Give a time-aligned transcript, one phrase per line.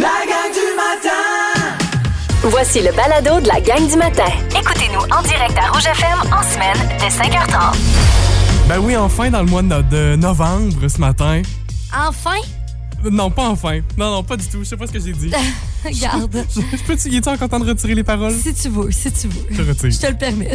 [0.00, 1.78] La gang du matin!
[2.42, 4.24] Voici le balado de la gang du matin.
[4.50, 7.76] Écoutez-nous en direct à Rouge FM en semaine dès 5h30.
[8.68, 11.42] Ben oui, enfin dans le mois de, de novembre ce matin.
[11.96, 12.36] Enfin,
[13.10, 13.80] Non, pas enfin.
[13.96, 14.58] Non, non, pas du tout.
[14.60, 15.30] Je sais pas ce que j'ai dit.
[15.84, 16.44] regarde.
[16.54, 18.32] Je, je peux-tu, il est encore temps de retirer les paroles?
[18.32, 19.46] si tu veux, si tu veux.
[19.50, 19.90] Je retire.
[19.90, 20.52] Je te le permets.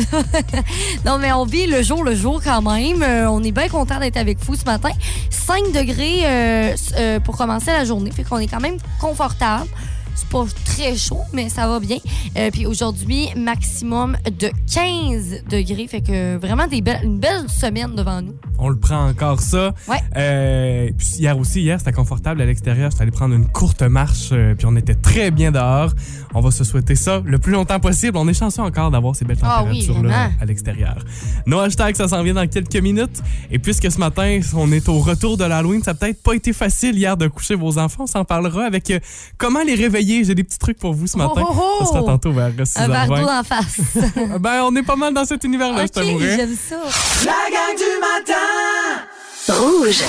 [1.05, 3.01] non, mais on vit le jour le jour quand même.
[3.03, 4.91] Euh, on est bien content d'être avec vous ce matin.
[5.29, 8.11] 5 degrés euh, euh, pour commencer la journée.
[8.11, 9.69] Fait qu'on est quand même confortable.
[10.15, 11.97] C'est pas très chaud, mais ça va bien.
[12.37, 15.87] Euh, puis aujourd'hui, maximum de 15 degrés.
[15.87, 18.35] Fait que vraiment des belles- une belle semaine devant nous.
[18.59, 19.73] On le prend encore ça.
[19.87, 19.97] Ouais.
[20.17, 22.91] Euh, puis hier aussi, hier, c'était confortable à l'extérieur.
[22.91, 25.91] J'étais allé prendre une courte marche, euh, puis on était très bien dehors.
[26.33, 28.17] On va se souhaiter ça le plus longtemps possible.
[28.17, 31.03] On est chanceux encore d'avoir ces belles Ah oui, températures-là à l'extérieur.
[31.45, 33.21] Nos hashtags, ça s'en vient dans quelques minutes.
[33.49, 36.53] Et puisque ce matin, on est au retour de l'Halloween, ça n'a peut-être pas été
[36.53, 38.03] facile hier de coucher vos enfants.
[38.03, 38.99] On s'en parlera avec euh,
[39.37, 40.00] comment les réveiller.
[40.01, 41.43] J'ai des petits trucs pour vous ce matin.
[41.47, 41.85] Oh, oh, oh!
[41.85, 42.79] Ça sera tantôt vers 6h20.
[42.79, 43.79] Un verre d'eau d'en face.
[44.39, 46.35] Ben, on est pas mal dans cet univers-là, je OK, t'avouerais.
[46.37, 46.77] j'aime ça.
[47.25, 49.07] La gang du matin!
[49.49, 50.03] Rouge.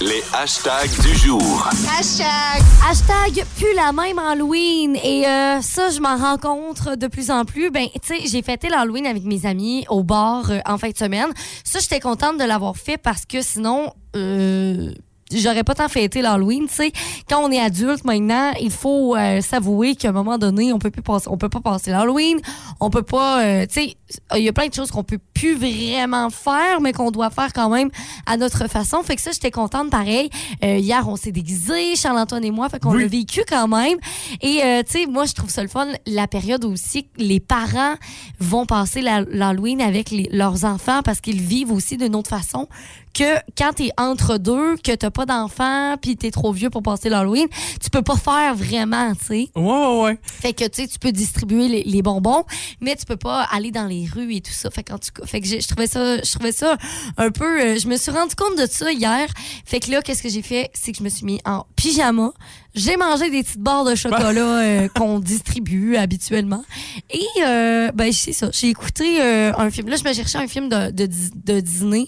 [0.00, 1.68] Les hashtags du jour.
[1.98, 4.96] Hashtag plus la même Halloween.
[5.02, 7.70] Et euh, ça, je m'en rencontre de plus en plus.
[7.70, 10.96] Ben, tu sais, j'ai fêté l'Halloween avec mes amis au bar euh, en fin de
[10.96, 11.28] semaine.
[11.64, 14.92] Ça, j'étais contente de l'avoir fait parce que sinon, euh,
[15.34, 16.66] j'aurais pas tant fêté l'Halloween.
[16.68, 16.92] Tu sais,
[17.28, 20.90] quand on est adulte maintenant, il faut euh, s'avouer qu'à un moment donné, on peut
[20.90, 22.38] plus passer, on peut pas passer l'Halloween.
[22.80, 23.96] On peut pas, euh, tu sais,
[24.36, 27.52] il y a plein de choses qu'on peut plus vraiment faire, mais qu'on doit faire
[27.52, 27.90] quand même
[28.26, 29.02] à notre façon.
[29.02, 30.30] Fait que ça, j'étais contente pareil.
[30.64, 33.02] Euh, hier, on s'est déguisés, Charles-Antoine et moi, fait qu'on Oui.
[33.02, 33.98] l'a vécu quand même.
[34.40, 37.94] Et tu sais, moi, je trouve ça le fun, la période aussi, les parents
[38.40, 42.68] vont passer l'Halloween avec les- leurs enfants parce qu'ils vivent aussi d'une autre façon
[43.14, 47.08] que quand t'es entre deux, que t'as pas d'enfants, puis t'es trop vieux pour passer
[47.08, 47.46] l'Halloween,
[47.82, 49.50] tu peux pas faire vraiment, tu sais.
[49.54, 50.18] Ouais, ouais, ouais.
[50.22, 52.44] Fait que tu sais, tu peux distribuer les, les bonbons,
[52.80, 54.70] mais tu peux pas aller dans les rues et tout ça.
[54.70, 56.76] Fait, qu'en tout cas, fait que je trouvais ça, je trouvais ça
[57.16, 57.60] un peu.
[57.60, 59.28] euh, je me suis rendu compte de ça hier.
[59.64, 62.32] Fait que là, qu'est-ce que j'ai fait, c'est que je me suis mis en pyjama.
[62.74, 66.64] J'ai mangé des petites barres de chocolat euh, qu'on distribue habituellement.
[67.10, 68.48] Et euh, ben c'est ça.
[68.52, 69.88] J'ai écouté euh, un film.
[69.88, 71.06] Là, je me cherchais un film de, de,
[71.44, 72.06] de Disney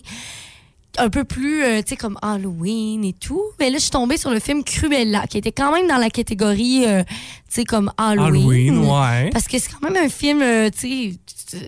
[0.98, 3.42] un peu plus, euh, tu sais, comme Halloween et tout.
[3.58, 6.10] Mais là, je suis tombée sur le film Cruella, qui était quand même dans la
[6.10, 7.02] catégorie, euh,
[7.54, 8.26] sais, comme Halloween.
[8.42, 9.30] Halloween, ouais.
[9.32, 11.18] Parce que c'est quand même un film, euh, tu sais,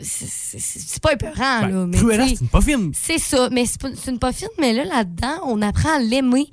[0.02, 1.68] c'est- pas épeurant, là.
[1.68, 2.90] Ben, Mais Cruella, tu sais, c'est une pas film.
[2.94, 6.46] c'est ça, mais c'est une pas fine, mais là, là-dedans, on apprend à l'aimer.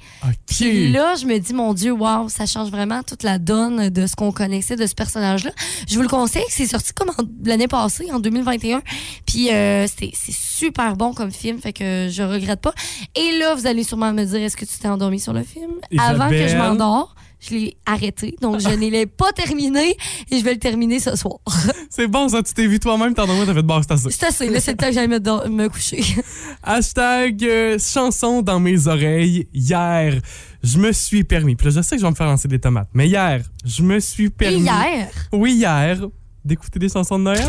[0.46, 0.94] Puis OK.
[0.94, 4.16] là, je me dis, mon Dieu, wow, ça change vraiment toute la donne de ce
[4.16, 5.52] qu'on connaissait de ce personnage-là.
[5.90, 7.10] Je vous le conseille, c'est sorti comme
[7.46, 8.82] l'année passée, en 2021.
[9.26, 12.74] Puis euh, c'est super bon comme film, fait que je regrette pas.
[13.16, 15.72] Et là, vous allez sûrement me dire, est-ce que tu t'es endormi sur le film?
[15.98, 17.16] Avant que je m'endors,
[17.46, 19.98] je l'ai arrêté, donc je ne l'ai pas terminé
[20.32, 21.40] et je vais le terminer ce soir.
[21.90, 22.42] C'est bon, ça.
[22.42, 24.10] Tu t'es vu toi-même, t'as dormi, t'as fait de base, c'est assez.
[24.12, 26.04] C'est assez, là, c'est le temps que j'aille me, me coucher.
[26.64, 29.48] Hashtag euh, chanson dans mes oreilles.
[29.54, 30.20] Hier,
[30.64, 31.56] je me suis permis.
[31.56, 32.88] Puis là, je sais que je vais me faire lancer des tomates.
[32.94, 34.62] Mais hier, je me suis Et permis.
[34.62, 35.98] hier, Oui, hier.
[36.44, 37.48] D'écouter des chansons de Noël.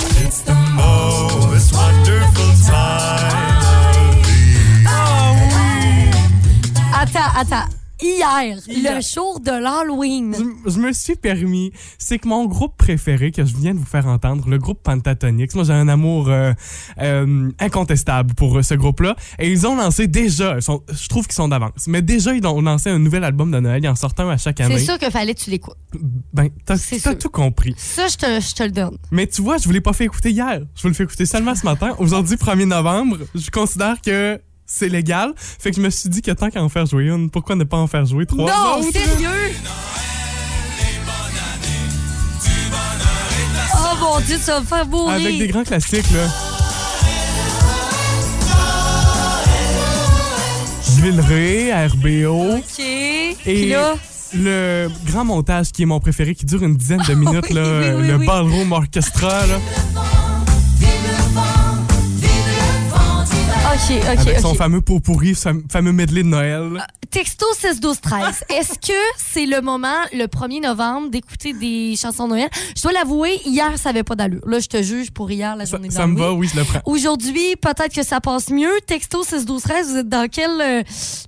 [6.93, 7.69] attends, attends.
[8.03, 8.97] Hier, Hier.
[8.97, 10.35] le jour de l'Halloween.
[10.67, 11.73] Je, je me suis permis.
[11.99, 15.55] C'est que mon groupe préféré que je viens de vous faire entendre, le groupe Pentatonix,
[15.55, 16.53] moi j'ai un amour euh,
[17.01, 19.15] euh, incontestable pour euh, ce groupe-là.
[19.39, 22.61] Et ils ont lancé déjà, sont- je trouve qu'ils sont d'avance, mais déjà ils ont
[22.61, 24.79] lancé un nouvel album de Noël, ils en sortent un à chaque année.
[24.79, 25.77] C'est sûr qu'il fallait que tu l'écoutes.
[26.33, 26.77] Ben, t'as
[27.15, 27.75] tout compris.
[27.77, 28.99] Ça, je te, je te le donne.
[29.13, 30.61] Mais tu vois, je vous l'ai pas fait écouter hier.
[30.75, 31.95] Je vous le fais écouter seulement ce matin.
[31.99, 35.33] Aujourd'hui, 1er novembre, je considère que c'est légal.
[35.37, 37.65] Fait que je me suis dit que tant qu'à en faire jouer une, pourquoi ne
[37.65, 38.93] pas en faire jouer trois non, autres?
[38.93, 39.53] sérieux?
[43.77, 45.15] Oh mon Dieu, ça va me faire mourir.
[45.15, 46.27] Avec des grands classiques, là.
[50.97, 52.57] Jules Ray, RBO.
[52.57, 52.79] OK.
[52.81, 53.95] Et Puis là,
[54.35, 57.63] le grand montage qui est mon préféré, qui dure une dizaine de minutes, Oui, là,
[57.63, 58.19] oui, oui, le.
[58.27, 59.59] Ballroom Orchestra, là,
[63.75, 66.87] OK, OK, avec son fameux pot pourri, son fameux medley de Noël.
[67.11, 68.45] Texto 6 12 13.
[68.51, 72.49] Est-ce que c'est le moment, le 1er novembre, d'écouter des chansons de Noël?
[72.77, 74.47] Je dois l'avouer, hier, ça avait pas d'allure.
[74.47, 76.57] Là, je te juge pour hier, la Ça, journée de ça me va, oui, je
[76.59, 76.83] le prends.
[76.87, 78.79] Aujourd'hui, peut-être que ça passe mieux.
[78.87, 80.83] Texto 6 12 13, vous êtes dans quel, euh,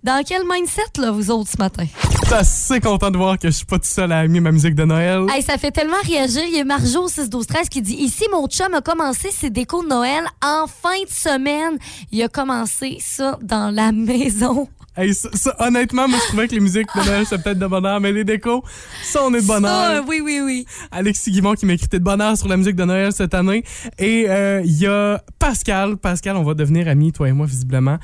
[0.05, 1.87] dans quel mindset, là, vous autres, ce matin?
[2.27, 4.75] Suis assez content de voir que je suis pas tout seul à aimer ma musique
[4.75, 5.27] de Noël.
[5.31, 6.43] Hey, ça fait tellement réagir.
[6.49, 9.49] Il y a Marjo 6 12 13 qui dit Ici, mon chum a commencé ses
[9.49, 11.79] décos de Noël en fin de semaine.
[12.11, 14.67] Il a commencé ça dans la maison.
[14.97, 17.67] Hey, ça, ça, honnêtement, moi, je trouvais que les musiques de Noël, c'est peut-être de
[17.69, 18.65] bonheur, mais les décos,
[19.05, 20.03] ça, on est de bonheur.
[20.09, 20.67] Oui, oui, oui.
[20.91, 23.63] Alexis Guimont qui m'a écrit de bonheur sur la musique de Noël cette année.
[24.01, 25.97] Et euh, il y a Pascal.
[25.97, 27.99] Pascal, on va devenir amis, toi et moi, visiblement.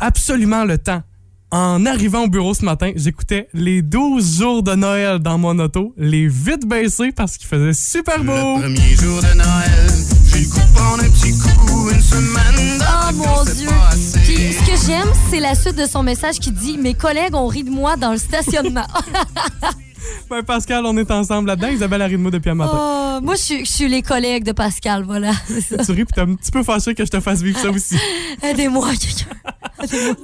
[0.00, 1.02] Absolument le temps.
[1.52, 5.92] En arrivant au bureau ce matin, j'écoutais les 12 jours de Noël dans mon auto,
[5.98, 8.56] les vitres baissées parce qu'il faisait super beau.
[8.56, 9.92] Le premier jour de Noël,
[10.32, 13.68] j'ai un petit coup, une semaine Oh mon Dieu!
[14.24, 17.48] Puis ce que j'aime, c'est la suite de son message qui dit Mes collègues ont
[17.48, 18.86] ri de moi dans le stationnement.
[20.30, 21.68] Ben, Pascal, on est ensemble là-dedans.
[21.68, 22.72] Isabelle a ri de moi depuis un matin.
[22.74, 25.32] Oh, moi, je suis, je suis les collègues de Pascal, voilà.
[25.46, 25.84] c'est ça.
[25.84, 27.96] Tu ris puis t'es un petit peu fâché que je te fasse vivre ça aussi.
[28.42, 30.16] Aidez-moi, quelqu'un.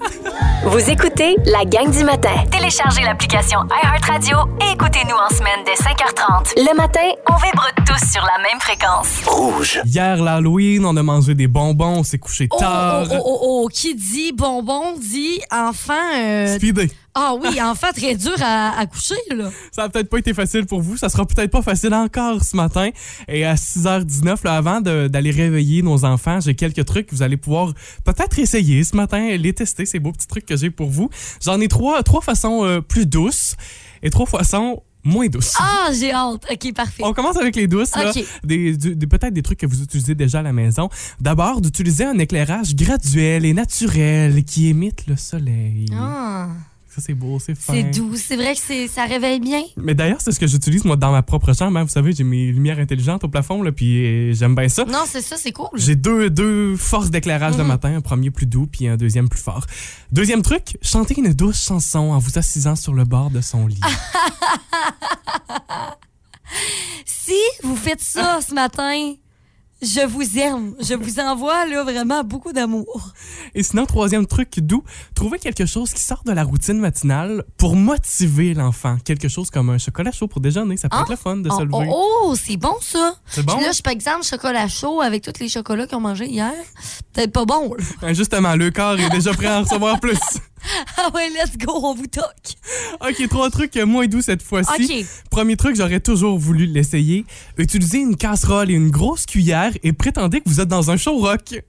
[0.64, 2.31] Vous écoutez la gang du matin.
[2.50, 6.52] Téléchargez l'application iHeartRadio et écoutez-nous en semaine dès 5h30.
[6.56, 9.08] Le matin, on vibre tous sur la même fréquence.
[9.26, 9.81] Rouge.
[9.85, 13.06] Hier, l'Halloween, on a mangé des bonbons, on s'est couché Oh, tard.
[13.11, 15.93] oh, oh, oh, oh, qui dit bonbon dit enfant.
[16.17, 16.90] euh, Speedé.
[17.20, 19.50] Ah oui, enfant très dur à, à coucher, là.
[19.72, 20.96] Ça a peut-être pas été facile pour vous.
[20.96, 22.90] Ça sera peut-être pas facile encore ce matin.
[23.26, 27.36] Et à 6h19, là, avant d'aller réveiller nos enfants, j'ai quelques trucs que vous allez
[27.36, 27.72] pouvoir
[28.04, 31.10] peut-être essayer ce matin, les tester, ces beaux petits trucs que j'ai pour vous.
[31.44, 33.56] J'en ai trois, trois façons euh, plus douces
[34.02, 35.54] et trois façons moins douces.
[35.58, 36.44] Ah, j'ai hâte.
[36.50, 37.02] OK, parfait.
[37.04, 38.10] On commence avec les douces, là.
[38.10, 38.22] Ok.
[38.44, 40.88] Des, du- des- peut-être des trucs que vous utilisez déjà à la maison.
[41.20, 45.86] D'abord, d'utiliser un éclairage graduel et naturel qui imite le soleil.
[45.94, 46.48] Ah,
[46.88, 47.75] Ça, c'est beau, c'est fin.
[47.75, 48.17] c'est doux.
[48.17, 49.62] C'est vrai que c'est, ça réveille bien.
[49.76, 51.79] Mais d'ailleurs, c'est ce que j'utilise moi dans ma propre chambre.
[51.79, 51.85] hein.
[51.85, 54.85] Vous savez, j'ai mes lumières intelligentes au plafond, là, puis euh, j'aime bien ça.
[54.87, 55.69] Non, c'est ça, c'est cool.
[55.75, 59.40] J'ai deux, deux forces d'éclairage le matin, un premier plus doux, puis un deuxième plus
[59.40, 59.64] fort.
[60.12, 63.81] Deuxième truc, chanter une douce chanson en vous assisant sur le bord de son lit.
[67.05, 69.12] Si vous faites ça ce matin,
[69.80, 70.75] je vous aime.
[70.80, 73.12] Je vous envoie là vraiment beaucoup d'amour.
[73.54, 74.82] Et sinon, troisième truc doux,
[75.14, 78.96] trouver quelque chose qui sort de la routine matinale pour motiver l'enfant.
[79.04, 81.02] Quelque chose comme un chocolat chaud pour déjeuner, ça peut Ah.
[81.02, 81.88] être le fun de se lever.
[81.90, 83.14] oh, oh, c'est bon ça.
[83.26, 83.58] C'est bon?
[83.60, 86.52] Là, je par exemple chocolat chaud avec tous les chocolats qu'ils ont mangé hier.
[87.12, 87.75] Peut-être pas bon.
[88.00, 90.19] Ben, justement, le corps est déjà prêt à en recevoir plus.
[90.96, 92.25] Ah ouais, let's go, on vous toque.
[93.00, 95.00] OK, trois trucs moins doux cette fois-ci.
[95.00, 95.06] OK.
[95.31, 97.25] Premier truc, j'aurais toujours voulu l'essayer.
[97.56, 101.19] Utilisez une casserole et une grosse cuillère et prétendez que vous êtes dans un show
[101.19, 101.55] rock.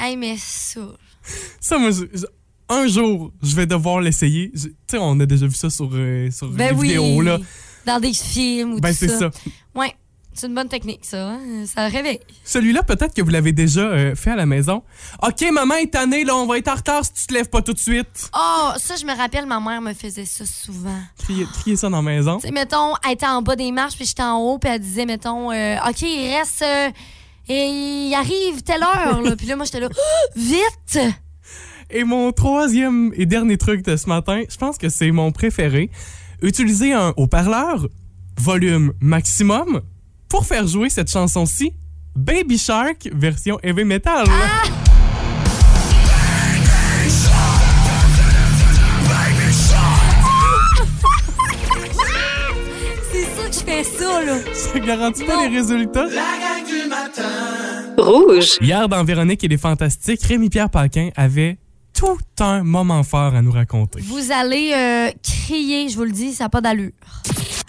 [0.00, 0.80] Hey, mais ça.
[1.60, 1.90] Ça, moi,
[2.68, 4.52] un jour, je vais devoir l'essayer.
[4.54, 6.86] Tu sais, on a déjà vu ça sur, euh, sur Ben les oui.
[6.88, 7.38] vidéos, là.
[7.84, 9.30] Dans des films ou Ben, tout c'est ça.
[9.74, 9.92] Ouais.
[10.38, 11.30] C'est une bonne technique, ça.
[11.30, 11.38] hein.
[11.66, 12.20] Ça réveille.
[12.44, 14.82] Celui-là, peut-être que vous l'avez déjà euh, fait à la maison.
[15.22, 17.60] OK, maman est tannée, là, on va être en retard si tu te lèves pas
[17.62, 18.30] tout de suite.
[18.36, 21.00] Oh, ça, je me rappelle, ma mère me faisait ça souvent.
[21.18, 22.38] Criez ça dans la maison.
[22.40, 25.06] Sais, mettons, elle était en bas des marches, puis j'étais en haut, puis elle disait,
[25.06, 26.62] mettons, euh, OK, il reste.
[26.62, 26.90] euh,
[27.50, 29.34] et il arrive telle heure, là.
[29.38, 30.98] Puis là, moi, j'étais là, Oh, vite!
[31.90, 35.90] Et mon troisième et dernier truc de ce matin, je pense que c'est mon préféré.
[36.42, 37.86] Utiliser un haut-parleur,
[38.36, 39.80] volume maximum,
[40.28, 41.72] pour faire jouer cette chanson-ci,
[42.14, 44.26] Baby Shark version heavy metal.
[53.10, 54.38] C'est ça que je fais ça, là.
[54.52, 55.48] Ça garantit pas Non.
[55.50, 56.04] les résultats.
[56.06, 57.94] La gang du matin.
[57.96, 58.58] Rouge.
[58.60, 61.58] Hier, dans Véronique et les Fantastiques, Rémi-Pierre Paquin avait
[61.94, 64.00] tout un moment fort à nous raconter.
[64.02, 66.92] Vous allez euh, crier, je vous le dis, ça n'a pas d'allure.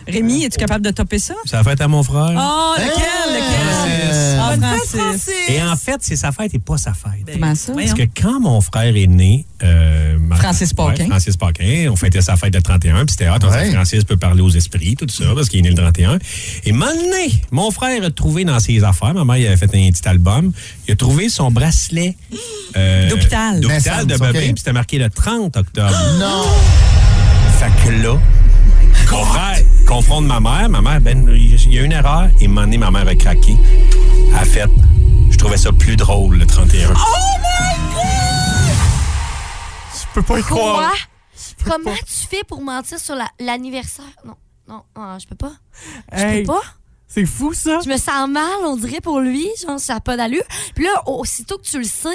[0.07, 1.33] Rémi, es-tu capable de topper ça?
[1.45, 2.33] C'est la fête à mon frère.
[2.35, 3.33] Oh, lequel?
[3.33, 4.39] Lequel?
[4.41, 4.55] Ah,
[4.87, 5.29] Francis.
[5.49, 7.25] Et en fait, c'est sa fête et pas sa fête.
[7.33, 7.73] Comment ça?
[7.73, 11.03] Parce que quand mon frère est né, euh, ma- Francis Paquin.
[11.03, 14.41] Ouais, Francis Paquin, on fêtait sa fête le 31, puis c'était hâte, Francis peut parler
[14.41, 16.17] aux esprits, tout ça, parce qu'il est né le 31.
[16.63, 16.95] Et maintenant,
[17.51, 20.51] mon frère a trouvé dans ses affaires, ma mère il avait fait un petit album,
[20.87, 22.15] il a trouvé son bracelet
[22.77, 23.59] euh, D'hôpital.
[23.59, 25.93] d'hôpital de bébé, puis c'était marqué le 30 octobre.
[26.19, 26.45] Non!
[27.59, 28.17] Fait que là,
[29.11, 29.57] mon frère
[29.89, 30.69] confronte ma mère.
[30.69, 32.29] Ma mère, ben, il y a une erreur.
[32.39, 33.57] Et un moment donné, ma mère a craqué.
[34.29, 34.69] Elle a fait,
[35.31, 36.93] je trouvais ça plus drôle le 31.
[39.93, 40.75] Je peux pas y croire.
[40.91, 40.91] Quoi?
[41.65, 44.05] Comment tu fais pour mentir sur la- l'anniversaire?
[44.25, 44.35] Non,
[44.67, 45.53] non, non, je peux pas.
[46.13, 46.61] Je Hey, peux pas.
[47.09, 47.79] C'est fou ça.
[47.83, 49.45] Je me sens mal, on dirait, pour lui.
[49.65, 50.43] Genre, ça n'a pas d'allure.
[50.75, 52.07] Puis là, aussitôt que tu le sais,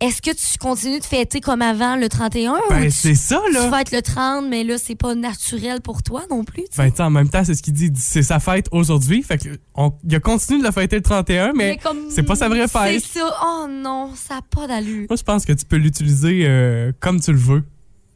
[0.00, 2.52] est-ce que tu continues de fêter comme avant le 31?
[2.52, 3.68] ou Ben, tu- c'est ça, Tu là.
[3.68, 6.62] vas être le 30, mais là, c'est pas naturel pour toi non plus.
[6.64, 6.82] tu sais?
[6.84, 7.86] Ben, tu sais, en même temps, c'est ce qu'il dit.
[7.86, 9.22] Il dit, C'est sa fête aujourd'hui.
[9.22, 12.36] Fait que on- il a continué de la fêter le 31, mais, comme- c'est pas
[12.36, 13.02] sa vraie fête.
[13.02, 13.36] C'est ça.
[13.44, 15.06] Oh non, ça n'a pas d'allure.
[15.10, 17.64] Moi, je pense que tu peux l'utiliser euh, comme tu le veux.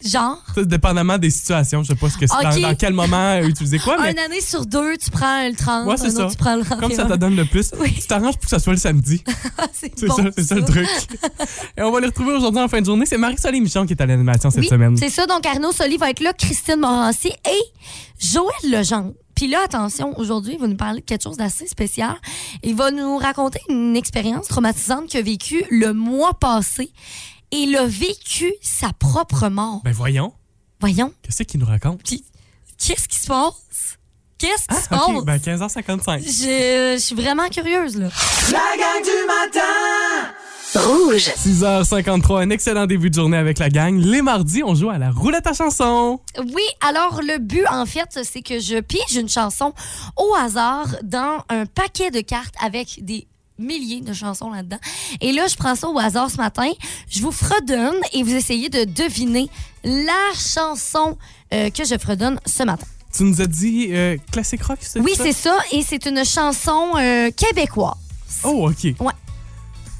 [0.04, 3.16] Genre, Ça, dépendamment des situations, je sais pas ce que c'est, dans, dans quel moment
[3.34, 6.10] euh, utiliser quoi, mais une année sur deux, tu prends le 30, Ouais, c'est un
[6.10, 6.20] ça.
[6.26, 6.80] autre, tu prends le 31.
[6.88, 7.92] comme ça te donne le plus, Oui.
[7.94, 9.22] tu t'arranges pour que ça soit le samedi.
[9.72, 10.88] c'est C'est bon, ça, ça le truc.
[11.76, 13.06] Et on va les retrouver aujourd'hui en fin de journée.
[13.06, 14.96] C'est Marie-Soleil Michon qui est à l'animation cette Oui, semaine.
[14.96, 15.26] c'est ça.
[15.26, 17.62] Donc, Arnaud Soli va être là, Christine Morancy et
[18.18, 19.12] Joël Legendre.
[19.34, 22.14] Puis là, attention, aujourd'hui, il va nous parler de quelque chose d'assez spécial.
[22.62, 26.90] Il va nous raconter une expérience traumatisante qu'il a vécue le mois passé.
[27.52, 29.80] Et il a vécu sa propre mort.
[29.84, 30.32] Ben voyons,
[30.80, 32.02] Voyons, qu'est-ce qu'il nous raconte?
[32.02, 32.24] puis
[32.78, 33.98] qu'est-ce qui se passe?
[34.38, 35.08] Qu'est-ce qui se Ah, passe?
[35.16, 36.22] ok, ben 15h55.
[36.24, 38.08] Je, je suis vraiment curieuse, là.
[38.50, 40.32] La gang du matin
[40.74, 41.28] Rouge.
[41.36, 43.94] 6h53, un excellent début de journée avec la gang.
[44.00, 46.18] Les mardis, on joue à la roulette à chansons.
[46.38, 49.74] Oui, alors le but, en fait, c'est que je pige une chanson
[50.16, 53.28] au hasard dans un paquet de cartes avec des
[53.62, 54.78] milliers de chansons là-dedans.
[55.20, 56.70] Et là, je prends ça au hasard ce matin.
[57.08, 59.48] Je vous fredonne et vous essayez de deviner
[59.84, 61.16] la chanson
[61.52, 62.86] euh, que je fredonne ce matin.
[63.14, 65.56] Tu nous as dit euh, classique rock, c'est Oui, c'est ça.
[65.72, 67.94] Et c'est une chanson euh, québécoise.
[68.44, 68.94] Oh, OK.
[69.00, 69.12] Ouais.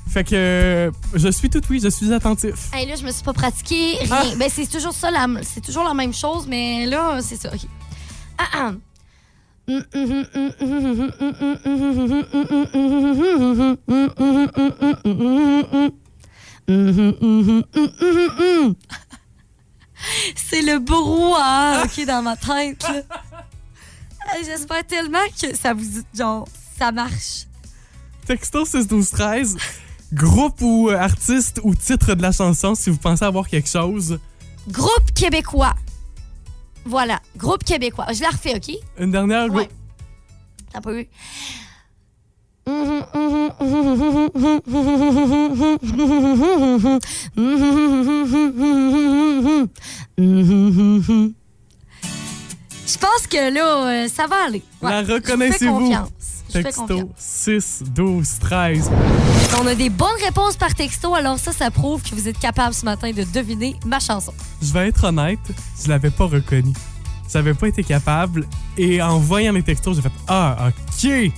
[0.09, 2.71] Fait que euh, je suis tout oui, je suis attentif.
[2.75, 4.09] Hey, là, je me suis pas pratiqué, rien.
[4.11, 4.25] Ah.
[4.37, 5.09] Ben, c'est toujours ça,
[5.43, 7.51] c'est toujours la même chose, mais là, c'est ça.
[7.53, 7.61] OK.
[8.37, 8.73] Ah, ah.
[20.35, 22.85] C'est le brouhaha, OK, dans ma tête,
[24.45, 26.47] J'espère tellement que ça vous dit, genre,
[26.79, 27.47] ça marche.
[28.27, 29.57] Texto 6 12 13
[30.13, 34.19] groupe ou euh, artiste ou titre de la chanson si vous pensez avoir quelque chose.
[34.69, 35.75] Groupe québécois.
[36.85, 38.07] Voilà, groupe québécois.
[38.13, 38.75] Je la refais, OK?
[38.99, 39.69] Une dernière Ouais.
[40.73, 41.07] T'as pas eu?
[52.93, 54.63] Je pense que là, euh, ça va aller.
[54.81, 55.93] La vous fais reconnaissez-vous?
[56.55, 57.09] Je Texto confiance.
[57.17, 58.91] 6 12 13.
[59.61, 62.75] On a des bonnes réponses par texto, alors ça, ça prouve que vous êtes capable
[62.75, 64.33] ce matin de deviner ma chanson.
[64.61, 65.39] Je vais être honnête,
[65.83, 66.73] je l'avais pas reconnu.
[67.33, 71.33] J'avais pas été capable et en voyant les textos, j'ai fait ah OK.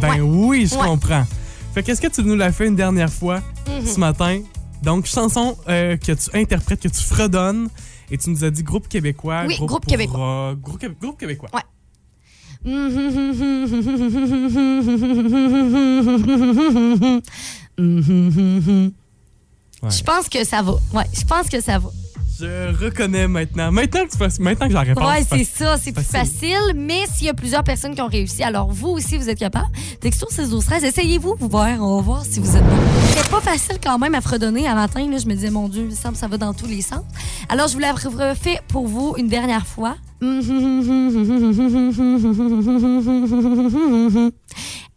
[0.00, 0.20] Ben Ouais.
[0.20, 0.84] oui, je Ouais.
[0.86, 1.24] comprends.
[1.74, 3.86] Fait qu'est-ce que tu nous l'as fait une dernière fois Mhm.
[3.86, 4.40] ce matin?
[4.82, 7.68] Donc chanson euh, que tu interprètes, que tu fredonnes
[8.10, 10.54] et tu nous as dit groupe québécois, Oui, groupe québécois.
[10.60, 11.48] groupe, groupe québécois.
[11.54, 11.60] Ouais.
[19.82, 19.90] Ouais.
[19.90, 20.72] Je pense que ça va.
[20.92, 21.88] Ouais, je pense que ça va.
[22.38, 23.70] Je reconnais maintenant.
[23.70, 25.04] Maintenant que, tu fais- maintenant que j'ai la réponse.
[25.04, 26.72] Ouais, c'est ça, c'est plus facile.
[26.74, 29.68] Mais s'il y a plusieurs personnes qui ont réussi, alors vous aussi, vous êtes capable.
[30.00, 32.76] Texto 16 12 13, essayez-vous, vous voir, on va voir si vous êtes bon.
[33.14, 35.06] C'est pas facile quand même à fredonner à matin.
[35.10, 36.80] Là, je me disais, mon Dieu, il me semble que ça va dans tous les
[36.82, 37.02] sens.
[37.50, 39.96] Alors, je vous la refais pour vous une dernière fois.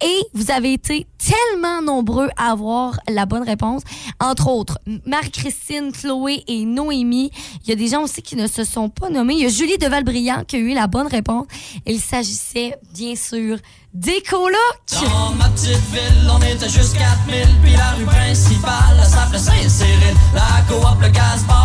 [0.05, 3.83] Et vous avez été tellement nombreux à avoir la bonne réponse.
[4.19, 7.31] Entre autres, Marie-Christine, Chloé et Noémie.
[7.63, 9.35] Il y a des gens aussi qui ne se sont pas nommés.
[9.35, 11.47] Il y a Julie de Valbriand qui a eu la bonne réponse.
[11.85, 13.59] Il s'agissait, bien sûr,
[13.93, 14.57] des colocs.
[14.91, 20.17] Dans ma petite ville, on était juste 4000, puis la principale s'appelait Saint-Cyril.
[20.33, 21.63] La coop, le croque-mort.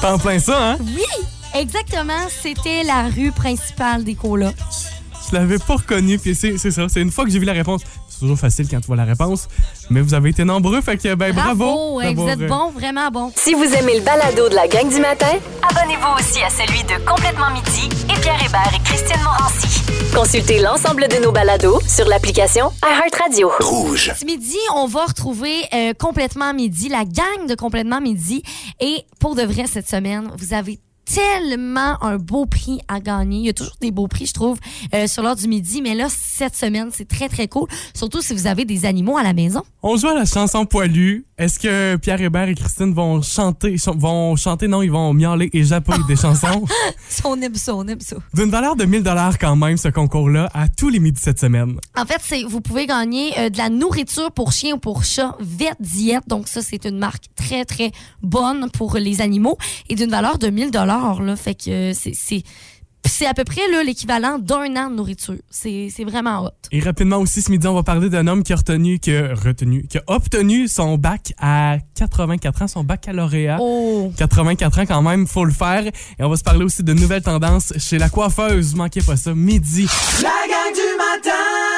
[0.00, 0.78] C'est en plein ça, hein?
[0.80, 1.04] Oui,
[1.54, 2.28] exactement.
[2.30, 4.54] C'était la rue principale des colocs.
[5.28, 6.88] Je l'avais pas reconnu, puis c'est ça.
[6.88, 7.82] C'est une fois que j'ai vu la réponse.
[8.18, 9.46] C'est toujours facile quand tu vois la réponse.
[9.90, 11.64] Mais vous avez été nombreux, fait que ben bravo.
[11.64, 13.30] Bravo, hey, vous êtes bons, vraiment bons.
[13.36, 17.00] Si vous aimez le balado de la gang du matin, abonnez-vous aussi à celui de
[17.08, 19.84] Complètement Midi et Pierre Hébert et Christine Morancy.
[20.12, 23.52] Consultez l'ensemble de nos balados sur l'application iHeartRadio.
[23.60, 24.12] Rouge.
[24.18, 28.42] Ce midi, on va retrouver euh, complètement midi, la gang de complètement midi.
[28.80, 30.80] Et pour de vrai, cette semaine, vous avez
[31.12, 33.38] tellement un beau prix à gagner.
[33.38, 34.58] Il y a toujours des beaux prix, je trouve,
[34.94, 35.82] euh, sur l'heure du midi.
[35.82, 37.68] Mais là, cette semaine, c'est très, très cool.
[37.94, 39.62] Surtout si vous avez des animaux à la maison.
[39.82, 41.27] On joue à la chanson poilue.
[41.38, 45.48] Est-ce que Pierre Hébert et Christine vont chanter, ch- vont chanter, non, ils vont miauler
[45.52, 46.64] et japper des chansons?
[47.24, 48.16] On aime ça, on aime ça.
[48.34, 51.78] d'une valeur de 1000 dollars quand même, ce concours-là, à tous les midis cette semaine.
[51.96, 55.36] En fait, c'est vous pouvez gagner euh, de la nourriture pour chien ou pour chat
[55.40, 56.24] Vet Diète.
[56.26, 57.92] Donc ça, c'est une marque très très
[58.22, 59.56] bonne pour les animaux
[59.88, 61.36] et d'une valeur de 1000 dollars là.
[61.36, 62.42] Fait que euh, c'est
[63.08, 65.36] c'est à peu près là, l'équivalent d'un an de nourriture.
[65.50, 66.50] C'est c'est vraiment hot.
[66.70, 69.34] Et rapidement aussi, ce midi, on va parler d'un homme qui a retenu, qui a
[69.34, 73.58] retenu, qui a obtenu son bac à 84 ans, son baccalauréat.
[73.60, 74.12] Oh.
[74.16, 75.86] 84 ans quand même, faut le faire.
[75.86, 78.74] Et on va se parler aussi de nouvelles tendances chez la coiffeuse.
[78.74, 79.86] Manquez pas ça, midi.
[80.22, 81.77] La gang du matin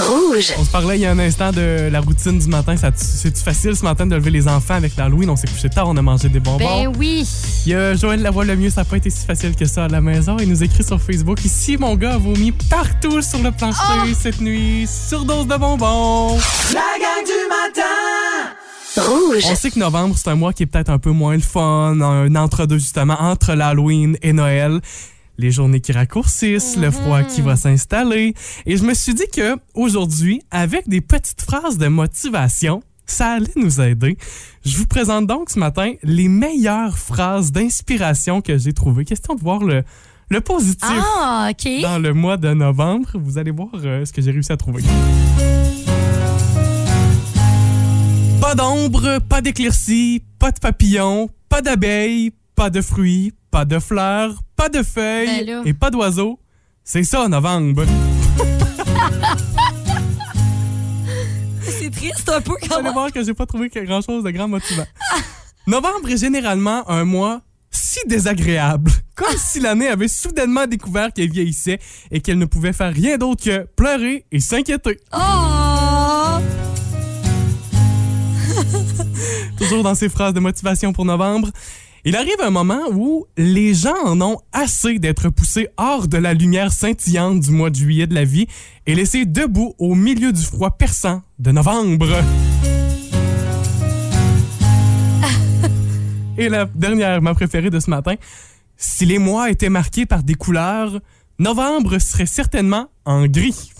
[0.00, 0.52] Rouge.
[0.58, 2.74] On se parlait il y a un instant de la routine du matin.
[2.94, 5.30] C'est-tu facile ce matin de lever les enfants avec l'Halloween?
[5.30, 6.58] On s'est couché tard, on a mangé des bonbons.
[6.58, 7.26] Ben oui.
[7.66, 9.84] Il y a Joël Lavoie le mieux, ça n'a pas été si facile que ça
[9.84, 10.36] à la maison.
[10.40, 14.06] Il nous écrit sur Facebook Ici, mon gars a vomi partout sur le plancher Oh!
[14.18, 16.36] cette nuit, surdose de bonbons.
[16.72, 18.50] La gang du matin
[18.96, 19.44] Rouge.
[19.50, 22.00] On sait que novembre, c'est un mois qui est peut-être un peu moins le fun,
[22.00, 24.80] un entre-deux justement, entre l'Halloween et Noël.
[25.40, 28.34] Les journées qui raccourcissent, le froid qui va s'installer.
[28.66, 33.46] Et je me suis dit que aujourd'hui, avec des petites phrases de motivation, ça allait
[33.56, 34.18] nous aider.
[34.66, 39.06] Je vous présente donc ce matin les meilleures phrases d'inspiration que j'ai trouvées.
[39.06, 39.82] Question de voir le,
[40.28, 40.86] le positif
[41.18, 41.48] Ah,
[41.80, 43.12] dans le mois de novembre.
[43.14, 44.82] Vous allez voir euh, ce que j'ai réussi à trouver.
[48.42, 54.34] Pas d'ombre, pas d'éclaircies, pas de papillons, pas d'abeilles, pas de fruits, pas de fleurs,
[54.54, 56.38] pas de feuilles Ben et pas d'oiseaux.
[56.84, 57.86] C'est ça, novembre.
[61.62, 62.92] C'est triste un peu Vous quand allez même.
[62.92, 64.84] voir que j'ai pas trouvé grand-chose de grand motivant.
[65.66, 67.40] Novembre est généralement un mois
[67.70, 71.78] si désagréable, comme si l'année avait soudainement découvert qu'elle vieillissait
[72.10, 75.00] et qu'elle ne pouvait faire rien d'autre que pleurer et s'inquiéter.
[75.14, 76.40] Oh!
[79.56, 81.48] Toujours dans ses phrases de motivation pour novembre.
[82.02, 86.32] Il arrive un moment où les gens en ont assez d'être poussés hors de la
[86.32, 88.46] lumière scintillante du mois de juillet de la vie
[88.86, 92.08] et laissés debout au milieu du froid perçant de novembre.
[96.38, 98.14] Et la dernière, ma préférée de ce matin,
[98.78, 101.00] si les mois étaient marqués par des couleurs,
[101.38, 103.72] novembre serait certainement en gris.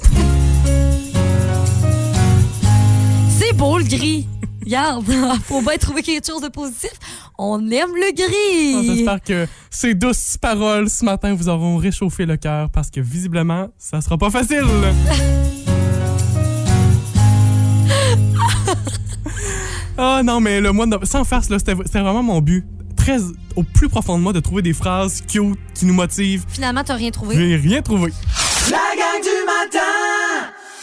[3.30, 4.28] C'est beau le gris.
[4.70, 5.04] Regarde,
[5.46, 6.92] faut bien trouver quelque chose de positif.
[7.36, 8.86] On aime le Ah, gris.
[8.86, 13.66] J'espère que ces douces paroles ce matin vous auront réchauffé le cœur parce que visiblement,
[13.78, 14.62] ça sera pas facile.
[20.02, 22.64] Ah non, mais le mois de sans farce, là, c'était c'était vraiment mon but.
[22.96, 23.18] Très
[23.56, 26.44] au plus profond de moi de trouver des phrases cute qui nous motivent.
[26.48, 27.36] Finalement, t'as rien trouvé.
[27.36, 28.10] J'ai rien trouvé.
[28.70, 29.86] La gang du matin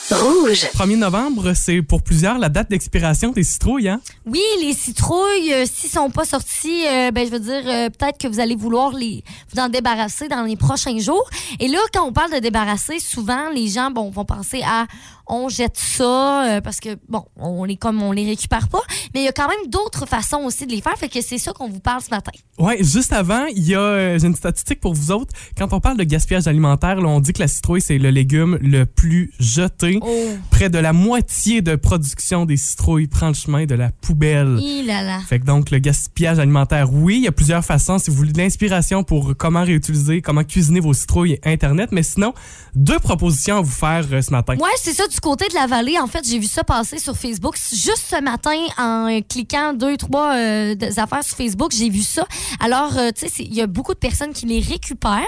[0.10, 0.68] Rouge.
[0.74, 4.00] 1er novembre, c'est pour plusieurs la date d'expiration des citrouilles, hein?
[4.26, 8.18] Oui, les citrouilles, euh, s'ils sont pas sortis, euh, ben je veux dire, euh, peut-être
[8.18, 9.22] que vous allez vouloir les
[9.54, 11.30] vous en débarrasser dans les prochains jours.
[11.60, 14.86] Et là, quand on parle de débarrasser, souvent les gens bon vont penser à
[15.30, 18.82] on jette ça euh, parce que bon, on les comme on les récupère pas,
[19.14, 20.98] mais il y a quand même d'autres façons aussi de les faire.
[20.98, 22.32] Fait que c'est ça qu'on vous parle ce matin.
[22.58, 25.34] Ouais, juste avant, il y a euh, j'ai une statistique pour vous autres.
[25.58, 28.58] Quand on parle de gaspillage alimentaire, là, on dit que la citrouille c'est le légume
[28.62, 30.00] le plus jeté.
[30.02, 34.58] Oh, Près de la moitié de production des citrouilles prend le chemin de la poubelle.
[34.62, 35.20] il là là.
[35.28, 38.00] Fait que donc le gaspillage alimentaire, oui, il y a plusieurs façons.
[38.00, 41.92] Si vous voulez de l'inspiration pour comment réutiliser, comment cuisiner vos citrouilles, internet.
[41.92, 42.34] Mais sinon,
[42.76, 44.56] deux propositions à vous faire euh, ce matin.
[44.56, 45.98] Ouais, c'est ça du côté de la vallée.
[45.98, 50.36] En fait, j'ai vu ça passer sur Facebook juste ce matin en cliquant deux, trois
[50.36, 51.72] euh, des affaires sur Facebook.
[51.76, 52.28] J'ai vu ça.
[52.60, 55.24] Alors, euh, tu sais, il y a beaucoup de personnes qui les récupèrent.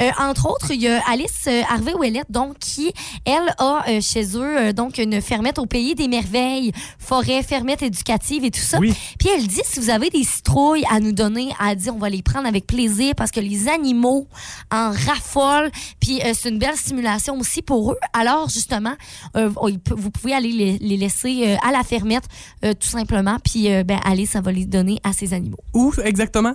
[0.00, 2.92] Euh, entre autres, il y a Alice euh, Harvey Ouellette, donc, qui,
[3.24, 7.82] elle, a euh, chez eux euh, donc une fermette au pays des merveilles, forêt, fermette
[7.82, 8.78] éducative et tout ça.
[8.78, 8.94] Oui.
[9.18, 12.10] Puis elle dit, si vous avez des citrouilles à nous donner, elle dit, on va
[12.10, 14.28] les prendre avec plaisir parce que les animaux
[14.70, 15.72] en raffolent.
[15.98, 17.98] Puis euh, c'est une belle stimulation aussi pour eux.
[18.12, 18.94] Alors, justement,
[19.36, 22.24] euh, vous pouvez aller les, laisser euh, à la fermette,
[22.64, 23.38] euh, tout simplement.
[23.42, 25.58] Puis, ben, aller, ça va les donner à ces animaux.
[25.74, 26.54] Où exactement?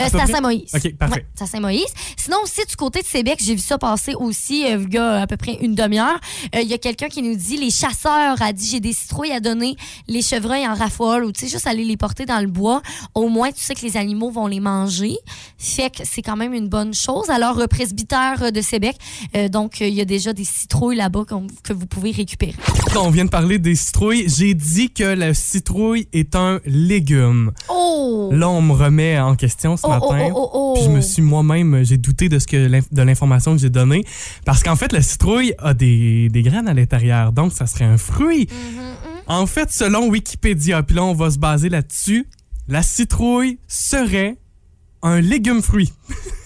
[0.00, 0.26] Euh, c'est peu à?
[0.26, 0.70] Saint-Moïse.
[0.74, 1.14] OK, parfait.
[1.14, 1.86] Ouais, c'est à Saint-Moïse.
[2.16, 5.22] Sinon, aussi, du côté de Sébec, j'ai vu ça passer aussi, euh, il y a
[5.22, 6.20] à peu près une demi-heure.
[6.54, 9.32] Euh, Il y a quelqu'un qui nous dit les chasseurs a dit j'ai des citrouilles
[9.32, 9.76] à donner,
[10.08, 12.82] les chevreuils en raffole, ou tu sais, juste aller les porter dans le bois.
[13.14, 15.16] Au moins, tu sais que les animaux vont les manger.
[15.58, 17.30] Fait que c'est quand même une bonne chose.
[17.30, 18.96] Alors, euh, presbytère euh, de Sébec,
[19.36, 21.24] euh, donc, euh, il y a déjà des citrouilles là-bas
[21.62, 22.54] que vous pouvez récupérer.
[22.92, 27.52] Quand on vient de parler des citrouilles, j'ai dit que la citrouille est un légume.
[27.68, 28.30] Oh!
[28.32, 30.30] Là, on me remet en question ce Oh, oh, matin.
[30.34, 30.74] oh, oh, oh.
[30.74, 34.04] Puis je me suis moi-même, j'ai douté de ce que de l'information que j'ai donnée.
[34.44, 37.32] Parce qu'en fait, la citrouille a des, des graines à l'intérieur.
[37.32, 38.44] Donc, ça serait un fruit.
[38.44, 42.26] Mm-hmm, En fait, selon Wikipédia, puis là, on va se baser là-dessus,
[42.68, 44.36] la citrouille serait
[45.02, 45.92] un légume-fruit.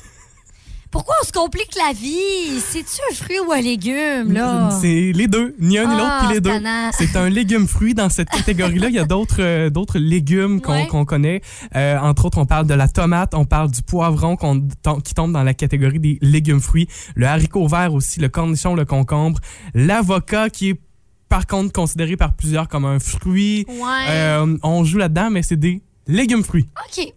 [1.35, 2.61] Pourquoi on se complique la vie?
[2.61, 4.71] C'est-tu un fruit ou un légume, là?
[4.81, 6.51] C'est les deux, ni un ni l'autre, Ah, puis les deux.
[6.99, 8.89] C'est un légume-fruit dans cette catégorie-là.
[8.89, 11.05] Il y a d'autres euh, d'autres légumes qu'on Ouais.
[11.07, 11.41] connaît.
[11.77, 15.43] Euh, entre autres, on parle de la tomate, on parle du poivron qui tombe dans
[15.43, 16.89] la catégorie des légumes-fruits.
[17.15, 19.41] Le haricot vert aussi, le cornichon, le concombre.
[19.75, 20.81] L'avocat qui est
[21.29, 23.65] par contre considéré par plusieurs comme un fruit.
[23.69, 24.07] Ouais.
[24.11, 26.67] Euh, on joue là-dedans, mais c'est des légumes-fruits.
[26.87, 27.13] OK.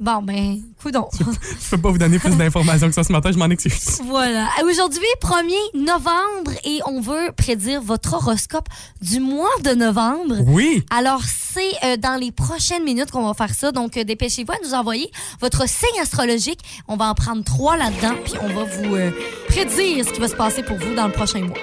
[0.00, 1.08] Bon, ben, coudon.
[1.20, 4.00] Je peux pas vous donner plus d'informations que ça ce matin, je m'en excuse.
[4.04, 4.48] Voilà.
[4.64, 8.68] Aujourd'hui, 1er novembre, et on veut prédire votre horoscope
[9.02, 10.36] du mois de novembre.
[10.46, 10.84] Oui.
[10.90, 13.72] Alors, c'est euh, dans les prochaines minutes qu'on va faire ça.
[13.72, 16.60] Donc, euh, dépêchez-vous à nous envoyer votre signe astrologique.
[16.86, 19.10] On va en prendre trois là-dedans, puis on va vous euh,
[19.48, 21.58] prédire ce qui va se passer pour vous dans le prochain mois.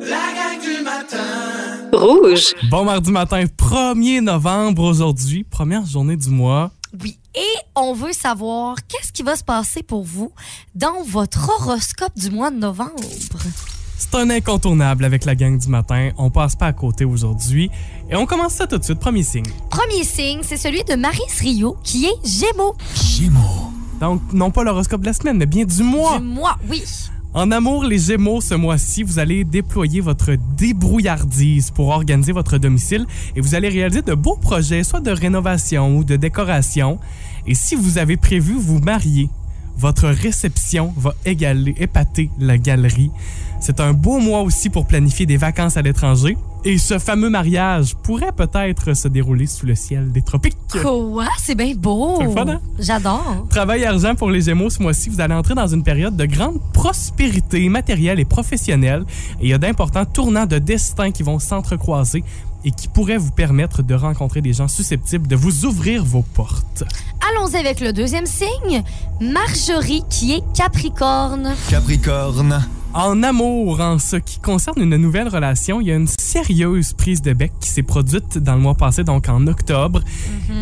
[0.00, 1.18] La gang du matin.
[1.92, 2.54] Rouge.
[2.70, 6.70] Bon mardi matin, 1er novembre aujourd'hui, première journée du mois.
[7.02, 7.18] Oui.
[7.38, 10.32] Et on veut savoir qu'est-ce qui va se passer pour vous
[10.74, 12.96] dans votre horoscope du mois de novembre.
[13.96, 16.10] C'est un incontournable avec la gang du matin.
[16.18, 17.70] On passe pas à côté aujourd'hui.
[18.10, 18.98] Et on commence ça tout de suite.
[18.98, 19.46] Premier signe.
[19.70, 22.74] Premier signe, c'est celui de Maris Rio, qui est Gémeaux.
[24.00, 26.18] Donc, non pas l'horoscope de la semaine, mais bien du mois.
[26.18, 26.82] Du mois, oui.
[27.34, 33.06] En amour, les Gémeaux, ce mois-ci, vous allez déployer votre débrouillardise pour organiser votre domicile
[33.36, 36.98] et vous allez réaliser de beaux projets, soit de rénovation ou de décoration.
[37.48, 39.30] Et si vous avez prévu vous marier,
[39.74, 43.10] votre réception va égaler, épater la galerie.
[43.60, 46.36] C'est un beau mois aussi pour planifier des vacances à l'étranger.
[46.64, 50.56] Et ce fameux mariage pourrait peut-être se dérouler sous le ciel des tropiques.
[50.82, 51.26] Quoi?
[51.38, 52.16] C'est bien beau.
[52.18, 52.60] C'est le fun, hein?
[52.78, 53.46] J'adore.
[53.48, 56.26] Travail et argent pour les Gémeaux ce mois-ci, vous allez entrer dans une période de
[56.26, 59.04] grande prospérité matérielle et professionnelle.
[59.40, 62.24] Et il y a d'importants tournants de destin qui vont s'entrecroiser
[62.64, 66.84] et qui pourraient vous permettre de rencontrer des gens susceptibles de vous ouvrir vos portes.
[67.30, 68.82] Allons avec le deuxième signe,
[69.20, 71.54] Marjorie, qui est Capricorne.
[71.70, 72.64] Capricorne.
[72.94, 77.20] En amour, en ce qui concerne une nouvelle relation, il y a une sérieuse prise
[77.20, 80.00] de bec qui s'est produite dans le mois passé, donc en octobre,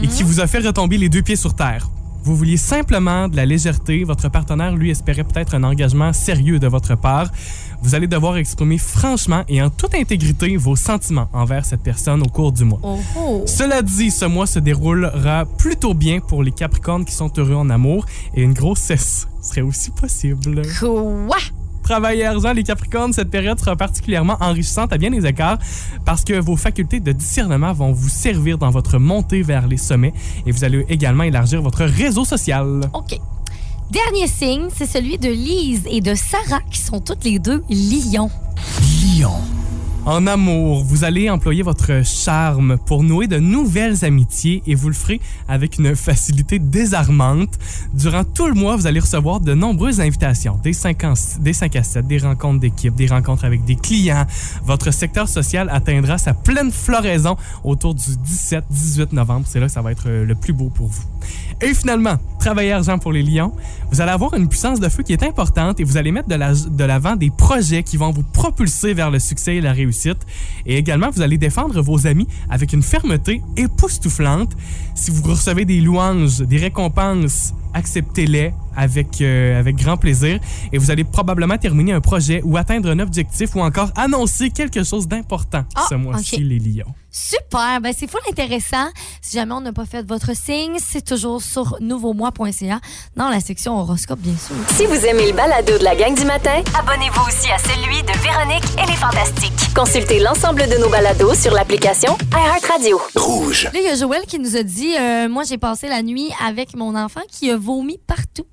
[0.02, 1.88] et qui vous a fait retomber les deux pieds sur terre.
[2.24, 6.66] Vous vouliez simplement de la légèreté, votre partenaire, lui, espérait peut-être un engagement sérieux de
[6.66, 7.30] votre part.
[7.82, 12.28] Vous allez devoir exprimer franchement et en toute intégrité vos sentiments envers cette personne au
[12.28, 12.80] cours du mois.
[12.82, 13.44] Oh oh.
[13.46, 17.70] Cela dit, ce mois se déroulera plutôt bien pour les Capricornes qui sont heureux en
[17.70, 20.62] amour et une grossesse serait aussi possible.
[20.80, 21.36] Quoi?
[21.86, 25.56] Travail et argent, les Capricornes, cette période sera particulièrement enrichissante à bien des écarts
[26.04, 30.12] parce que vos facultés de discernement vont vous servir dans votre montée vers les sommets
[30.46, 32.80] et vous allez également élargir votre réseau social.
[32.92, 33.20] OK.
[33.92, 38.30] Dernier signe, c'est celui de Lise et de Sarah, qui sont toutes les deux lions.
[39.04, 39.55] Lion.
[40.08, 44.94] En amour, vous allez employer votre charme pour nouer de nouvelles amitiés et vous le
[44.94, 47.58] ferez avec une facilité désarmante.
[47.92, 51.74] Durant tout le mois, vous allez recevoir de nombreuses invitations, des 5, en- des 5
[51.74, 54.24] à 7, des rencontres d'équipe, des rencontres avec des clients.
[54.64, 59.46] Votre secteur social atteindra sa pleine floraison autour du 17-18 novembre.
[59.48, 61.02] C'est là que ça va être euh, le plus beau pour vous.
[61.60, 63.52] Et finalement, travailler argent pour les lions,
[63.90, 66.84] vous allez avoir une puissance de feu qui est importante et vous allez mettre de
[66.84, 69.95] l'avant des projets qui vont vous propulser vers le succès et la réussite.
[70.66, 74.52] Et également, vous allez défendre vos amis avec une fermeté époustouflante.
[74.94, 80.40] Si vous recevez des louanges, des récompenses, acceptez-les avec, euh, avec grand plaisir.
[80.72, 84.84] Et vous allez probablement terminer un projet ou atteindre un objectif ou encore annoncer quelque
[84.84, 86.94] chose d'important Ah, ce mois-ci, les lions.
[87.16, 88.90] Super, ben c'est full intéressant.
[89.22, 92.78] Si jamais on n'a pas fait votre signe, c'est toujours sur nouveaumois.ca
[93.16, 94.54] dans la section horoscope, bien sûr.
[94.76, 98.12] Si vous aimez le balado de la gang du matin, abonnez-vous aussi à celui de
[98.22, 99.74] Véronique et les Fantastiques.
[99.74, 103.00] Consultez l'ensemble de nos balados sur l'application iHeartRadio.
[103.14, 103.64] Rouge.
[103.72, 106.28] Là, il y a Joël qui nous a dit euh, Moi, j'ai passé la nuit
[106.46, 108.44] avec mon enfant qui a vomi partout.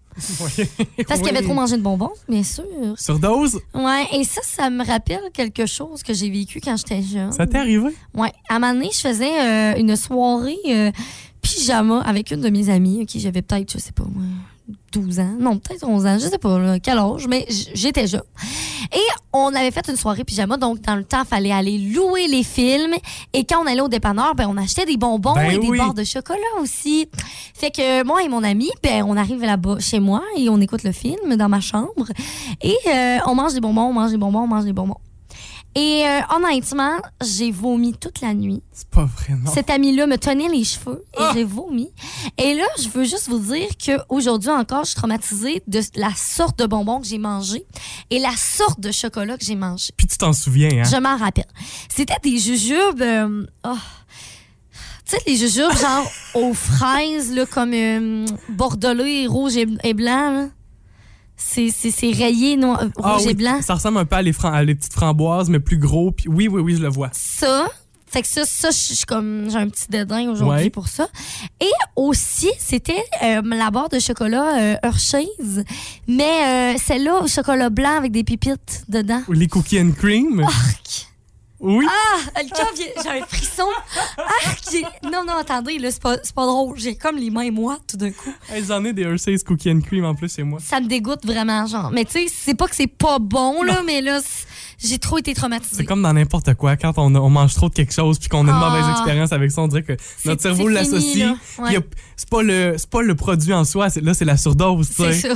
[1.08, 2.63] Parce qu'il avait trop mangé de bonbons, bien sûr.
[2.97, 7.32] Surdose, Ouais, et ça, ça me rappelle quelque chose que j'ai vécu quand j'étais jeune.
[7.32, 7.89] ça t'est arrivé?
[8.13, 10.91] Ouais, à un moment donné, je faisais euh, une soirée euh,
[11.41, 13.02] pyjama avec une de mes amies.
[13.02, 14.23] OK, j'avais peut-être, je sais pas, moi,
[14.93, 15.36] 12 ans.
[15.39, 18.21] Non, peut-être 11 ans, je sais pas là, quel âge, mais j'étais jeune.
[18.93, 19.01] Et
[19.34, 22.43] on avait fait une soirée pyjama, donc dans le temps, il fallait aller louer les
[22.43, 22.93] films.
[23.34, 25.95] Et quand on allait au dépanneur, ben, on achetait des bonbons Ben et des barres
[25.95, 27.10] de chocolat aussi.
[27.53, 30.84] Fait que moi et mon ami, ben, on arrive là-bas chez moi et on écoute
[30.84, 32.08] le film dans ma chambre.
[32.62, 34.97] Et euh, on mange des bonbons, on mange des bonbons, on mange des bonbons.
[35.76, 38.62] Et euh, honnêtement, j'ai vomi toute la nuit.
[38.72, 39.52] C'est pas vrai, non.
[39.52, 41.32] Cet ami-là me tenait les cheveux et Ah!
[41.34, 41.90] j'ai vomi.
[42.38, 46.60] Et là, je veux juste vous dire qu'aujourd'hui encore, je suis traumatisée de la sorte
[46.60, 47.66] de bonbons que j'ai mangé
[48.12, 49.92] et la sorte de chocolat que j'ai mangé.
[49.98, 50.84] Puis tu t'en souviens, hein?
[50.84, 51.48] Je m'en rappelle.
[51.90, 53.02] C'était des jujubes.
[53.02, 53.74] euh, oh.
[55.06, 60.32] Tu sais, les jujubes, genre aux fraises, là, comme euh, bordelais, rouge et, et blanc.
[60.32, 60.48] là.
[61.45, 63.60] C'est rayé, noir, rouge Ah et oui, blanc.
[63.62, 66.12] Ça ressemble un peu à les, à les petites framboises, mais plus gros.
[66.12, 67.10] Puis oui, oui, oui, je le vois.
[67.13, 67.67] ça.
[68.08, 70.69] Fait que ça, ça, je suis comme, j'ai un petit dédain aujourd'hui Ouais.
[70.69, 71.08] pour ça.
[71.60, 75.63] Et aussi, c'était euh, la barre de chocolat euh, Hershey's,
[76.08, 79.23] mais euh, celle-là au chocolat blanc avec des pépites dedans.
[79.27, 80.41] Ou Les cookies and cream.
[80.41, 81.08] Arc!
[81.65, 81.86] Oui.
[81.89, 82.86] Ah, le cœur vient.
[83.04, 83.63] J'ai un frisson.
[84.17, 84.23] Ah,
[85.12, 86.78] non, non, attendez, là, c'est pas, pas drôle.
[86.78, 88.34] J'ai comme les mains moites tout d'un coup.
[88.52, 90.60] Hey, J'en ai des Hershey's Cookie and Cream en plus chez moi.
[90.62, 91.89] Ça me dégoûte vraiment, genre.
[91.91, 94.19] Mais tu sais, c'est pas que c'est pas bon, là, mais là,
[94.78, 95.78] j'ai trop été traumatisée.
[95.78, 96.76] C'est comme dans n'importe quoi.
[96.76, 98.69] Quand on, on mange trop de quelque chose puis qu'on a une Ah.
[98.69, 99.93] mauvaise expérience avec ça, on dirait que
[100.26, 101.32] notre cerveau l'associe.
[101.60, 101.80] Ouais.
[102.17, 104.89] C'est pas, le- c'est pas le produit en soi, là, c'est la surdose.
[104.89, 105.34] tu C'est ça.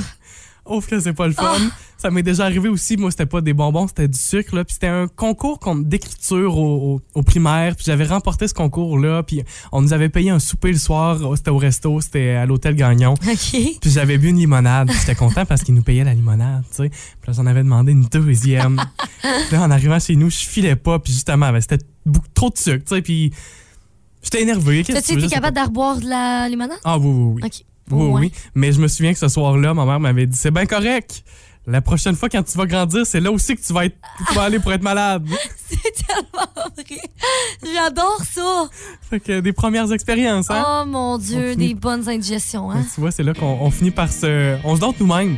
[0.68, 1.44] Ouf, que c'est pas le fun.
[1.46, 1.70] Ah.
[1.96, 2.96] Ça m'est déjà arrivé aussi.
[2.96, 4.54] Moi, c'était pas des bonbons, c'était du sucre.
[4.54, 4.64] Là.
[4.64, 7.74] Puis c'était un concours d'écriture au, au, au primaire.
[7.74, 9.22] Puis j'avais remporté ce concours-là.
[9.24, 11.18] Puis on nous avait payé un souper le soir.
[11.36, 13.14] C'était au resto, c'était à l'hôtel Gagnon.
[13.14, 14.90] Puis j'avais bu une limonade.
[14.92, 16.88] J'étais content parce qu'ils nous payaient la limonade, tu sais.
[16.88, 18.80] Puis là, j'en avais demandé une deuxième.
[19.20, 20.98] Puis là, en arrivant chez nous, je filais pas.
[21.00, 23.02] Puis justement, ben, c'était beaucoup trop de sucre, tu sais.
[23.02, 23.32] Puis
[24.22, 24.84] j'étais énervé.
[24.84, 25.96] T'as-tu tu été sais capable pas.
[25.96, 26.78] de la limonade?
[26.84, 27.64] Ah oui, oui, oui.
[27.90, 28.20] Oui, Ouais.
[28.20, 28.32] oui.
[28.54, 31.22] Mais je me souviens que ce soir-là, ma mère m'avait dit c'est bien correct.
[31.66, 33.96] La prochaine fois, quand tu vas grandir, c'est là aussi que tu vas, être,
[34.28, 35.26] tu vas aller pour être malade.
[35.68, 36.98] C'est tellement vrai.
[37.74, 38.70] J'adore ça.
[39.10, 40.64] Fait que des premières expériences, hein?
[40.66, 42.82] Oh mon On Dieu, finit- des bonnes indigestions, hein?
[42.94, 44.56] Tu vois, c'est là qu'on on finit par se.
[44.64, 45.36] On se dompte nous-mêmes.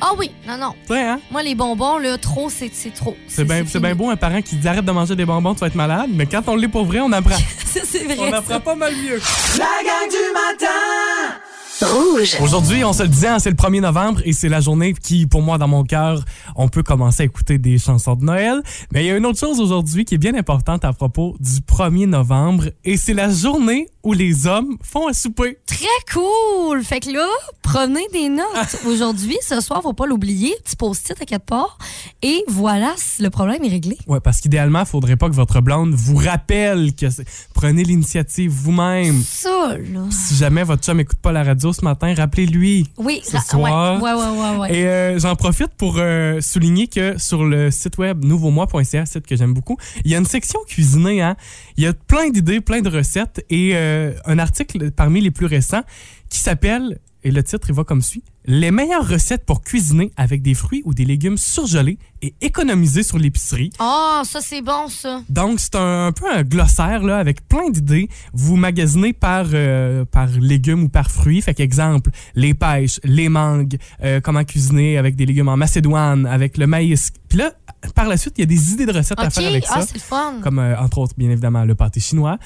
[0.00, 0.74] Ah oui, non, non.
[0.86, 1.18] Tu sais, hein?
[1.32, 3.16] Moi, les bonbons, là, trop, c'est trop.
[3.26, 5.66] C'est bien bien beau un parent qui dit arrête de manger des bonbons, tu vas
[5.68, 6.10] être malade.
[6.14, 7.36] Mais quand on l'est pour vrai, on apprend.
[7.66, 8.16] Ça, c'est vrai.
[8.20, 8.36] on ça.
[8.38, 9.20] apprend pas mal mieux.
[9.58, 11.40] La gang du matin
[11.84, 12.36] Rouge.
[12.40, 15.26] Aujourd'hui, on se le disait, hein, c'est le 1er novembre et c'est la journée qui,
[15.26, 16.24] pour moi, dans mon cœur,
[16.56, 18.62] on peut commencer à écouter des chansons de Noël.
[18.92, 21.60] Mais il y a une autre chose aujourd'hui qui est bien importante à propos du
[21.60, 25.58] 1er novembre et c'est la journée où les hommes font un souper.
[25.66, 26.82] Très cool.
[26.84, 27.26] Fait que là,
[27.62, 28.44] prenez des notes.
[28.54, 28.66] Ah.
[28.86, 30.54] Aujourd'hui, ce soir, faut pas l'oublier.
[30.62, 31.78] Petit post-it à quatre parts.
[32.22, 33.96] Et voilà, le problème est réglé.
[34.06, 37.06] Ouais, parce qu'idéalement, il faudrait pas que votre blonde vous rappelle que
[37.54, 39.22] prenez l'initiative vous-même.
[39.22, 40.00] Ça, là.
[40.10, 42.86] Si jamais votre chum écoute pas la radio ce matin, rappelez-lui.
[42.96, 44.02] Oui, Ce soir.
[44.02, 44.74] Ouais, ouais, ouais.
[44.74, 49.36] Et euh, j'en profite pour euh, souligner que sur le site web nouveaumois.ca, site que
[49.36, 51.20] j'aime beaucoup, il y a une section cuisinée.
[51.20, 51.36] Hein?
[51.76, 55.46] Il y a plein d'idées, plein de recettes et euh, un article parmi les plus
[55.46, 55.82] récents
[56.30, 60.42] qui s'appelle, et le titre il va comme suit, Les meilleures recettes pour cuisiner avec
[60.42, 63.70] des fruits ou des légumes surgelés et économiser sur l'épicerie.
[63.80, 65.22] Oh, ça, c'est bon, ça.
[65.30, 68.08] Donc, c'est un, un peu un glossaire là, avec plein d'idées.
[68.34, 71.40] Vous magasinez par, euh, par légumes ou par fruits.
[71.40, 76.58] Fait qu'exemple, les pêches, les mangues, euh, comment cuisiner avec des légumes en macédoine, avec
[76.58, 77.12] le maïs.
[77.28, 77.52] Puis là,
[77.94, 79.86] par la suite, il y a des idées de recettes à faire avec Ah, ça.
[79.86, 80.34] c'est le fun.
[80.42, 82.38] Comme, euh, entre autres, bien évidemment, le pâté chinois,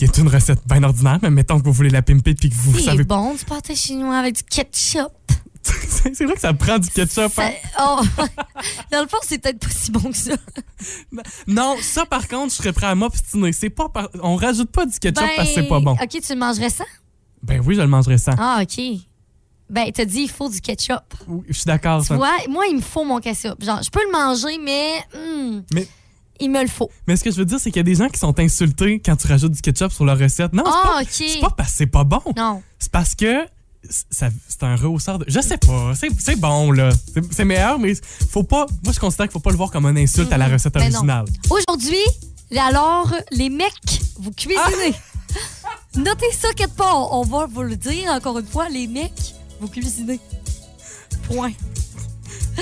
[0.00, 2.54] qui est une recette bien ordinaire, mais mettons que vous voulez la pimper puis que
[2.54, 5.12] vous C'est savez bon, du pâté chinois avec du ketchup.
[5.62, 7.30] c'est vrai que ça prend du ketchup.
[7.38, 7.50] hein?
[7.78, 8.00] Oh.
[8.90, 10.32] Dans le fond, c'est peut-être pas si bon que ça.
[11.46, 13.52] Non, ça, par contre, je serais prêt à m'obstiner.
[13.52, 15.92] C'est pas par- On rajoute pas du ketchup Ben, parce que c'est pas bon.
[15.92, 16.84] OK, tu le mangerais sans?
[17.42, 18.32] Ben oui, je le mangerais sans.
[18.38, 18.82] Ah, OK.
[19.68, 21.12] Ben, t'as dit, il faut du ketchup.
[21.28, 22.00] Oui, Je suis d'accord.
[22.00, 22.16] Tu ça.
[22.16, 23.62] vois, moi, il me faut mon ketchup.
[23.62, 25.86] Genre, je peux le manger, mais, hmm, Mais-
[26.40, 26.90] il me le faut.
[27.06, 29.00] Mais ce que je veux dire, c'est qu'il y a des gens qui sont insultés
[29.04, 30.52] quand tu rajoutes du ketchup sur leur recette.
[30.52, 30.64] Non,
[31.10, 32.20] c'est Ah, pas, parce que c'est pas bon.
[32.36, 32.62] Non.
[32.78, 33.44] C'est parce que
[34.10, 35.24] c'est un rehausseur de.
[35.28, 35.92] Je sais pas.
[36.18, 36.90] C'est bon, là.
[37.32, 37.94] C'est- meilleur, mais
[38.30, 38.66] faut pas.
[38.84, 40.80] Moi, je considère qu'il faut pas le voir comme une insulte à la recette Ben
[40.90, 40.96] non.
[40.98, 41.24] originale.
[41.48, 42.04] Aujourd'hui,
[42.58, 44.94] alors, les mecs, vous cuisinez.
[45.96, 47.12] Notez ça quelque part.
[47.12, 50.20] On va vous le dire encore une fois, les mecs, vous cuisinez.
[51.24, 51.52] Point.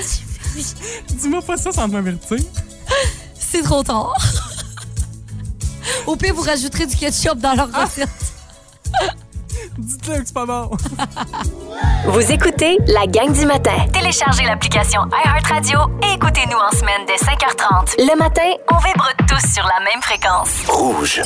[1.21, 2.39] Dis-moi pas ça sans m'avertir.
[3.51, 4.13] C'est trop tard.
[6.05, 8.09] Au pire, vous rajouterez du ketchup dans leur recette.
[9.77, 10.69] Dites-le que c'est pas bon.
[12.07, 13.85] Vous écoutez la gang du matin.
[13.93, 17.95] Téléchargez l'application iHeartRadio et écoutez-nous en semaine dès 5h30.
[17.97, 20.49] Le matin, on vibre tous sur la même fréquence.
[20.67, 21.21] Rouge.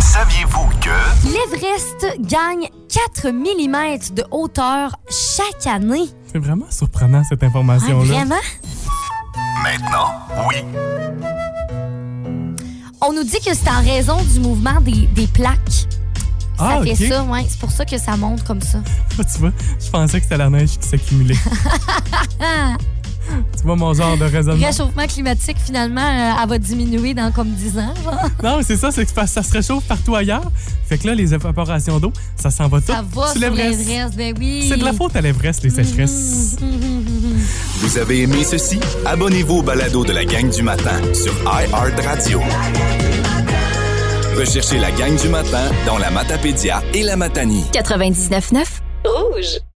[0.00, 0.90] Saviez-vous que...
[1.28, 2.68] L'Everest gagne
[3.12, 6.08] 4 mm de hauteur chaque année?
[6.32, 8.04] C'est vraiment surprenant, cette Ah, information-là.
[8.14, 8.40] vraiment?
[9.62, 10.12] Maintenant,
[10.48, 10.56] oui.
[13.06, 15.58] On nous dit que c'est en raison du mouvement des, des plaques.
[16.56, 17.08] Ça Ah, fait ok.
[17.12, 17.44] ça, ouais.
[17.48, 18.78] C'est pour ça que ça monte comme ça.
[19.16, 19.52] tu vois,
[19.84, 21.36] je pensais que c'était la neige qui s'accumulait.
[23.56, 24.66] tu vois mon genre de raisonnement.
[24.66, 27.94] Réchauffement climatique, finalement, euh, elle va diminuer dans comme 10 ans.
[28.04, 28.28] genre.
[28.42, 30.50] Non, mais c'est ça, c'est que ça se réchauffe partout ailleurs.
[30.88, 33.78] Fait que là, les évaporations d'eau, ça s'en va tout Ça va sur l'Everest.
[33.88, 34.66] l'Everest, ben oui.
[34.68, 36.56] C'est de la faute à l'Everest, les sécheresses.
[37.78, 38.78] Vous avez aimé ceci?
[39.06, 42.40] Abonnez-vous au balado de la gang du matin sur iHeartRadio.
[44.38, 47.64] Recherchez la gang du matin dans la Matapédia et la Matanie.
[47.72, 48.64] 99.9
[49.04, 49.60] Rouge.